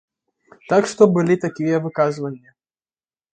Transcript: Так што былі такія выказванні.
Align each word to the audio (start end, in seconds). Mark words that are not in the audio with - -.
Так 0.71 0.87
што 0.91 1.07
былі 1.17 1.35
такія 1.45 1.83
выказванні. 1.85 2.49